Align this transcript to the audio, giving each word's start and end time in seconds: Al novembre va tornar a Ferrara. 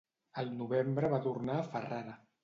Al 0.43 0.47
novembre 0.61 1.11
va 1.11 1.19
tornar 1.25 1.57
a 1.59 1.67
Ferrara. 1.75 2.17